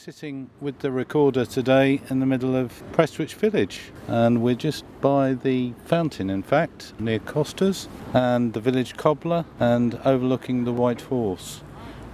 [0.00, 5.34] sitting with the recorder today in the middle of Prestwich Village, and we're just by
[5.34, 11.60] the fountain, in fact, near Costas, and the village cobbler, and overlooking the White Horse.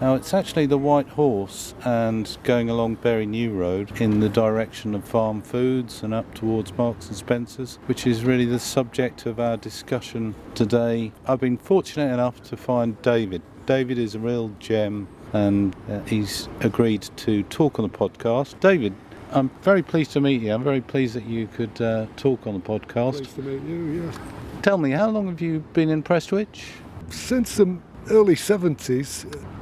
[0.00, 4.92] Now, it's actually the White Horse and going along Bury New Road in the direction
[4.92, 9.38] of Farm Foods and up towards Marks and Spencer's, which is really the subject of
[9.38, 11.12] our discussion today.
[11.24, 13.42] I've been fortunate enough to find David.
[13.64, 18.58] David is a real gem and uh, he's agreed to talk on the podcast.
[18.60, 18.94] David,
[19.32, 20.52] I'm very pleased to meet you.
[20.52, 23.18] I'm very pleased that you could uh, talk on the podcast.
[23.18, 24.18] Pleased to meet you, yes.
[24.62, 26.64] Tell me, how long have you been in Prestwich?
[27.10, 27.78] Since the
[28.10, 29.10] early 70s,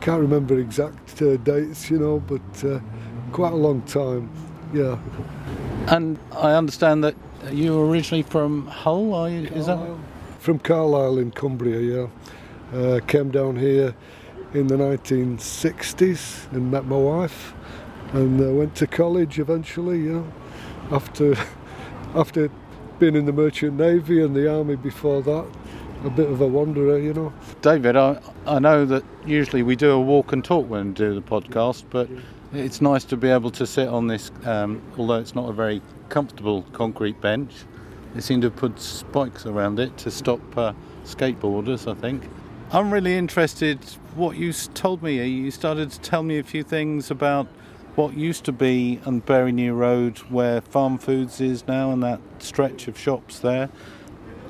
[0.00, 2.80] can't remember exact uh, dates, you know, but uh,
[3.32, 4.30] quite a long time,
[4.72, 4.98] yeah.
[5.88, 7.14] And I understand that
[7.50, 9.48] you were originally from Hull, are you?
[9.48, 9.78] Is that?
[10.38, 12.06] From Carlisle in Cumbria, yeah.
[12.78, 13.94] Uh, came down here
[14.54, 17.54] in the 1960s and met my wife
[18.12, 20.32] and uh, went to college eventually, you know,
[20.96, 21.34] after,
[22.14, 22.48] after
[23.00, 25.46] being in the Merchant Navy and the Army before that.
[26.04, 27.32] A bit of a wanderer, you know.
[27.62, 31.14] David, I, I know that usually we do a walk and talk when we do
[31.14, 32.08] the podcast, but
[32.52, 35.80] it's nice to be able to sit on this, um, although it's not a very
[36.10, 37.52] comfortable concrete bench.
[38.14, 40.74] They seem to put spikes around it to stop uh,
[41.04, 42.28] skateboarders, I think.
[42.74, 43.78] I'm really interested
[44.16, 45.24] what you told me.
[45.24, 47.46] You started to tell me a few things about
[47.94, 52.20] what used to be on Bury New Road, where Farm Foods is now, and that
[52.40, 53.70] stretch of shops there.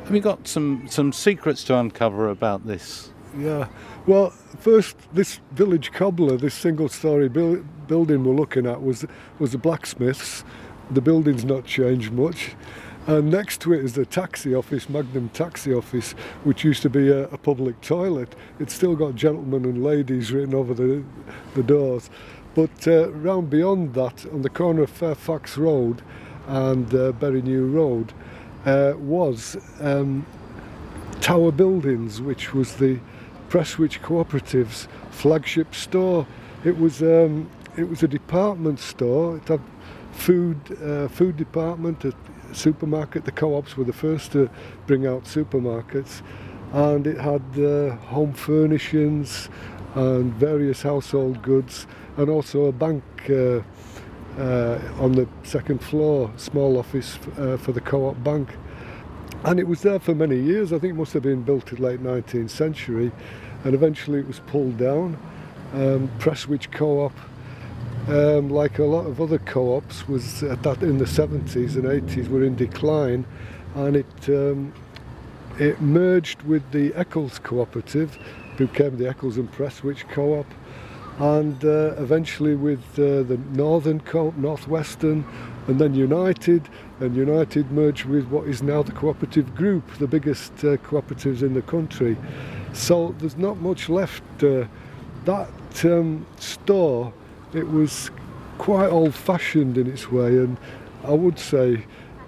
[0.05, 3.11] Have you got some, some secrets to uncover about this?
[3.39, 3.69] Yeah.
[4.06, 9.05] Well, first, this village cobbler, this single-story bil- building we're looking at, was
[9.39, 10.45] was a blacksmith's.
[10.91, 12.55] The building's not changed much.
[13.06, 16.12] And next to it is the taxi office, Magnum Taxi Office,
[16.42, 18.34] which used to be a, a public toilet.
[18.58, 21.05] It's still got gentlemen and ladies written over the,
[21.55, 22.08] the doors.
[22.55, 26.01] But uh, round beyond that, on the corner of Fairfax Road
[26.46, 28.14] and uh, Bury New Road,
[28.64, 30.24] uh, was um,
[31.20, 32.98] Tower Buildings, which was the
[33.51, 36.27] Prestwich Cooperative's flagship store.
[36.64, 39.36] It was um, it was a department store.
[39.36, 39.61] It had
[40.14, 42.13] food uh, food department, a
[42.52, 43.25] supermarket.
[43.25, 44.48] The co-ops were the first to
[44.86, 46.23] bring out supermarkets,
[46.73, 49.48] and it had uh, home furnishings
[49.95, 51.86] and various household goods,
[52.17, 53.05] and also a bank.
[53.29, 53.61] Uh,
[54.39, 58.48] uh, on the second floor, small office uh, for the co-op bank.
[59.45, 60.73] And it was there for many years.
[60.73, 63.13] I think it must have been built in late 19th century,
[63.63, 65.17] and eventually it was pulled down.
[65.75, 67.13] Um, Prestwich Co-op,
[68.08, 72.28] um, like a lot of other co-ops, was at that in the 70s and 80s
[72.28, 73.24] were in decline,
[73.74, 74.72] and it um,
[75.58, 78.18] it merged with the Eccles Cooperative,
[78.56, 80.46] became the Eccles and Prestwich Co-op,
[81.18, 85.24] and uh, eventually with uh, the Northern Co-op, Northwestern,
[85.68, 86.68] and then United,
[87.00, 91.54] and United merged with what is now the Cooperative Group, the biggest uh, cooperatives in
[91.54, 92.16] the country.
[92.72, 94.24] So there's not much left.
[94.42, 94.66] Uh,
[95.24, 95.48] that
[95.84, 97.12] um, store,
[97.54, 98.10] it was
[98.58, 100.56] quite old-fashioned in its way, and
[101.04, 101.84] I would say,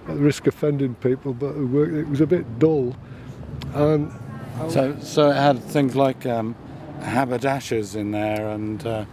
[0.08, 2.94] at the risk of offending people, but it was a bit dull.
[3.74, 4.12] And
[4.68, 6.54] so, so it had things like um,
[7.00, 8.84] haberdashers in there and.
[8.86, 9.04] Uh,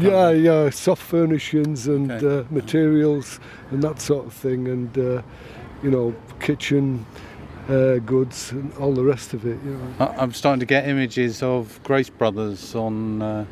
[0.00, 2.38] yeah, yeah, soft furnishings and Okay.
[2.38, 3.38] uh, materials
[3.70, 5.20] and that sort of thing, and uh,
[5.82, 7.04] you know, kitchen
[7.68, 9.58] uh, goods and all the rest of it.
[9.62, 13.44] You know, I'm starting to get images of Grace Brothers on uh,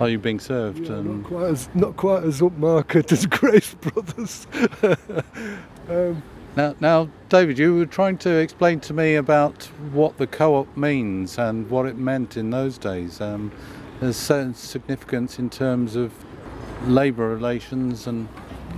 [0.00, 0.86] Are You Being Served?
[0.86, 4.46] Yeah, and not quite as not quite as upmarket as Grace Brothers.
[5.88, 6.22] um,
[6.56, 11.38] now, now, David, you were trying to explain to me about what the co-op means
[11.38, 13.20] and what it meant in those days.
[13.20, 13.52] Um,
[14.00, 16.12] there's certain significance in terms of
[16.86, 18.28] labour relations and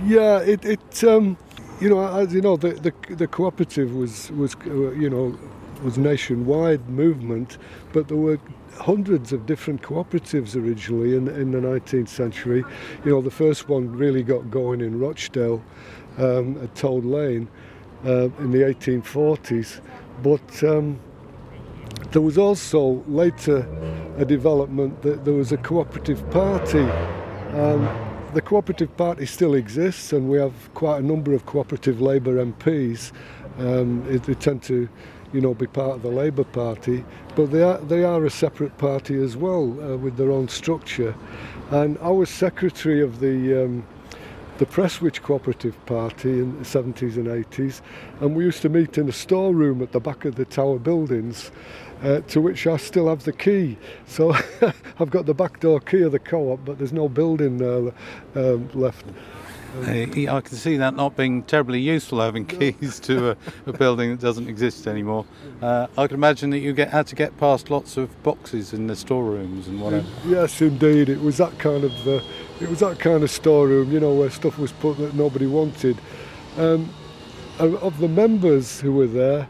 [0.05, 1.37] yeah, it, it um,
[1.79, 5.37] you know, as you know, the, the the cooperative was was uh, you know
[5.83, 7.57] was a nationwide movement,
[7.91, 8.39] but there were
[8.79, 12.63] hundreds of different cooperatives originally in, in the 19th century.
[13.05, 15.63] You know, the first one really got going in Rochdale
[16.17, 17.47] um, at Toad Lane
[18.05, 19.81] uh, in the 1840s,
[20.23, 20.99] but um,
[22.11, 23.67] there was also later
[24.17, 26.83] a development that there was a cooperative party.
[27.53, 27.87] Um,
[28.33, 33.11] the cooperative party still exists, and we have quite a number of cooperative Labour MPs.
[33.59, 34.87] Um, they tend to,
[35.33, 37.03] you know, be part of the Labour Party,
[37.35, 41.15] but they are they are a separate party as well uh, with their own structure.
[41.69, 43.85] And I was secretary of the um,
[44.57, 47.81] the Prestwich Cooperative Party in the 70s and 80s,
[48.19, 51.51] and we used to meet in a storeroom at the back of the tower buildings.
[52.03, 53.77] Uh, to which I still have the key.
[54.07, 54.33] So
[54.99, 57.93] I've got the back door key of the co-op, but there's no building there
[58.33, 59.05] um, left.
[59.79, 64.19] I can see that not being terribly useful having keys to a, a building that
[64.19, 65.25] doesn't exist anymore.
[65.61, 68.87] Uh, I can imagine that you get had to get past lots of boxes in
[68.87, 70.07] the storerooms and whatever.
[70.25, 72.21] Yes, indeed, it was that kind of uh,
[72.59, 75.97] it was that kind of storeroom, you know, where stuff was put that nobody wanted.
[76.57, 76.93] Um,
[77.59, 79.47] of the members who were there,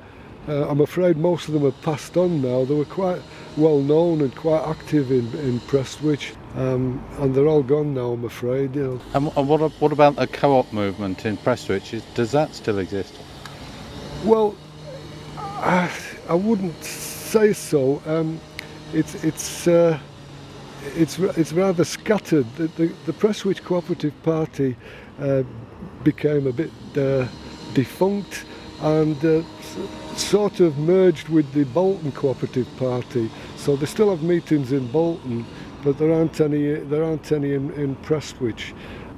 [0.48, 2.66] uh, I'm afraid most of them have passed on now.
[2.66, 3.22] They were quite
[3.58, 8.26] well known and quite active in, in Prestwich, um, and they're all gone now, I'm
[8.26, 8.76] afraid.
[8.76, 9.02] You know.
[9.14, 12.02] And, and what, what about the co op movement in Prestwich?
[12.14, 13.14] Does that still exist?
[14.24, 14.56] Well,
[15.38, 15.92] I,
[16.30, 18.02] I wouldn't say so.
[18.06, 18.40] Um,
[18.94, 20.00] it's, it's, uh,
[20.96, 22.46] it's, it's rather scattered.
[22.56, 24.76] The, the, the Prestwich Cooperative Party
[25.20, 25.44] uh,
[26.04, 27.28] became a bit uh,
[27.74, 28.46] defunct
[28.82, 29.44] and uh,
[30.16, 33.30] sort of merged with the Bolton Cooperative Party.
[33.56, 35.46] So they still have meetings in Bolton,
[35.84, 38.74] but there aren't any, there aren't any in, in Prestwich.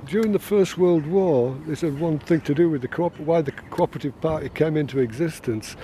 [0.05, 3.41] During the First World War, this had one thing to do with the co- why
[3.41, 5.77] the Cooperative Party came into existence.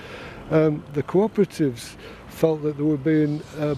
[0.50, 1.96] Um, the cooperatives
[2.28, 3.76] felt that they were being uh,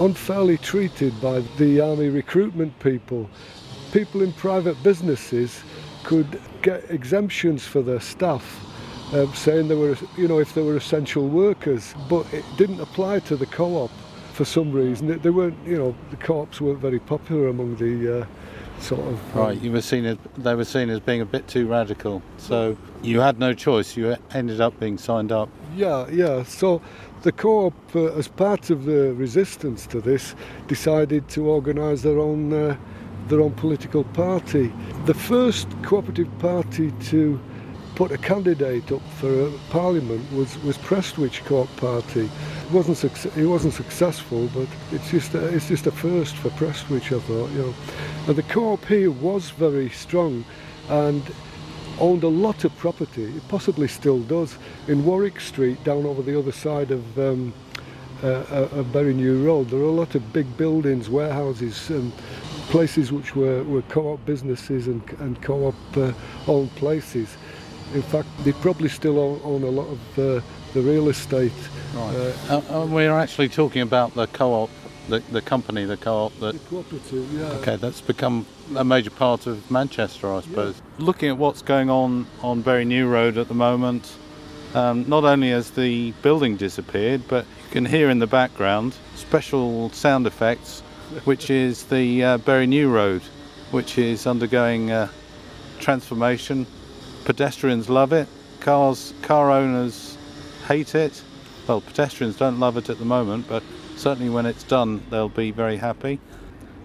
[0.00, 3.28] unfairly treated by the army recruitment people.
[3.92, 5.62] People in private businesses
[6.04, 8.71] could get exemptions for their staff
[9.12, 13.20] um, saying they were, you know, if they were essential workers, but it didn't apply
[13.20, 13.90] to the co-op
[14.32, 15.06] for some reason.
[15.06, 18.26] They, they weren't, you know, the co-ops weren't very popular among the uh,
[18.80, 19.36] sort of.
[19.36, 22.22] Um, right, you were seen as they were seen as being a bit too radical,
[22.38, 23.96] so you had no choice.
[23.96, 25.48] You ended up being signed up.
[25.76, 26.42] Yeah, yeah.
[26.44, 26.80] So
[27.22, 30.34] the co-op, uh, as part of the resistance to this,
[30.68, 32.52] decided to organise their own.
[32.52, 32.76] Uh,
[33.28, 34.72] their own political party.
[35.06, 37.40] The first cooperative party to
[38.02, 42.22] put a candidate up for Parliament was, was Prestwich Co-op Party.
[42.22, 47.16] It wasn't, it wasn't successful, but it's just, a, it's just a first for Prestwich,
[47.16, 47.50] I thought.
[47.52, 47.74] You know.
[48.26, 50.44] And the co-op here was very strong
[50.88, 51.22] and
[52.00, 54.58] owned a lot of property, it possibly still does,
[54.88, 57.54] in Warwick Street, down over the other side of um,
[58.24, 59.70] uh, uh Bury New Road.
[59.70, 62.12] There are a lot of big buildings, warehouses, and
[62.68, 66.12] places which were, were co-op businesses and, and co-op uh,
[66.48, 67.36] owned places.
[67.94, 70.40] In fact, they probably still own, own a lot of uh,
[70.72, 71.52] the real estate.
[71.94, 72.34] Right.
[72.48, 74.70] Uh, uh, we're actually talking about the co-op,
[75.08, 76.52] the, the company, the co-op that.
[76.52, 77.58] The cooperative, yeah.
[77.58, 78.46] Okay, that's become
[78.76, 80.76] a major part of Manchester, I suppose.
[80.98, 81.04] Yeah.
[81.04, 84.10] Looking at what's going on on Bury New Road at the moment,
[84.74, 89.90] um, not only has the building disappeared, but you can hear in the background special
[89.90, 90.80] sound effects,
[91.24, 93.20] which is the uh, Bury New Road,
[93.70, 95.08] which is undergoing uh,
[95.78, 96.66] transformation
[97.24, 98.28] pedestrians love it.
[98.60, 100.16] Cars, car owners
[100.66, 101.22] hate it.
[101.66, 103.62] Well, pedestrians don't love it at the moment, but
[103.96, 106.20] certainly when it's done, they'll be very happy.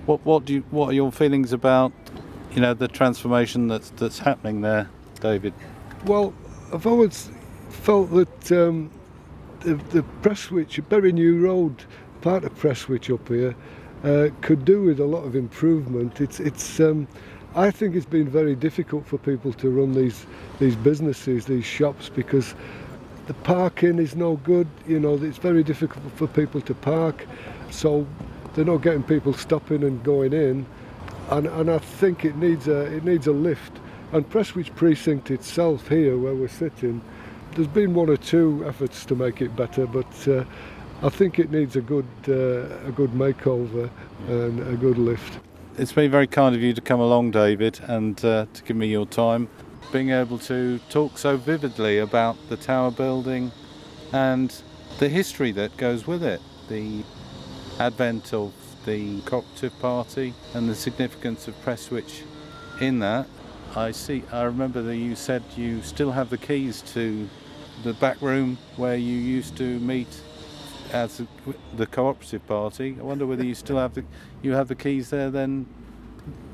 [0.06, 1.92] What what do you, what are your feelings about
[2.52, 4.90] you know the transformation that's that's happening there,
[5.20, 5.54] David?
[6.06, 6.34] Well,
[6.74, 7.30] I've always
[7.70, 8.92] felt that um,
[9.62, 11.84] the, the Prestwich, Bury New Road,
[12.22, 13.56] part of Prestwich up here,
[14.04, 16.22] uh, could do with a lot of improvement.
[16.22, 17.08] It's it's um,
[17.58, 20.28] I think it's been very difficult for people to run these
[20.60, 22.54] these businesses, these shops, because
[23.26, 24.68] the parking is no good.
[24.88, 27.26] You know, it's very difficult for people to park,
[27.72, 28.06] so
[28.54, 30.68] they're not getting people stopping and going in.
[31.32, 33.80] And, and I think it needs a it needs a lift.
[34.12, 37.02] And Prestwich Precinct itself here, where we're sitting,
[37.56, 40.44] there's been one or two efforts to make it better, but uh,
[41.02, 43.90] I think it needs a good uh, a good makeover
[44.28, 45.40] and a good lift
[45.78, 48.88] it's been very kind of you to come along, David, and uh, to give me
[48.88, 49.48] your time.
[49.92, 53.52] Being able to talk so vividly about the tower building
[54.12, 54.54] and
[54.98, 57.04] the history that goes with it, the
[57.80, 58.54] advent of
[58.86, 62.24] the cooperative party and the significance of Prestwich
[62.82, 63.28] in that.
[63.76, 64.24] I see.
[64.32, 67.30] I remember that you said you still have the keys to
[67.84, 70.08] the back room where you used to meet
[70.92, 71.22] as
[71.76, 72.98] the cooperative party.
[73.00, 74.04] I wonder whether you still have the
[74.42, 75.66] you have the keys there then,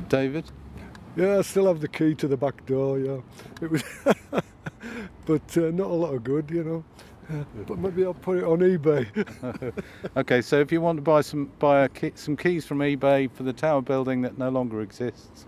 [0.09, 0.45] David.
[1.15, 2.99] Yeah, I still have the key to the back door.
[2.99, 3.19] Yeah,
[3.61, 3.83] it was,
[5.25, 6.83] but uh, not a lot of good, you know.
[7.67, 9.83] but maybe I'll put it on eBay.
[10.17, 13.43] okay, so if you want to buy some buy key, some keys from eBay for
[13.43, 15.45] the tower building that no longer exists,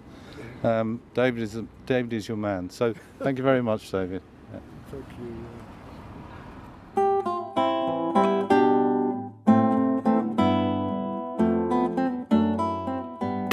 [0.63, 2.69] um, David is David is your man.
[2.69, 4.21] So thank you very much, David.
[4.53, 4.59] Yeah.
[4.91, 5.45] Thank you.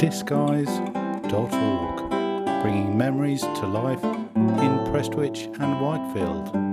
[0.09, 2.09] disguise.org.
[2.61, 6.72] bringing memories to life in Prestwich and Whitefield.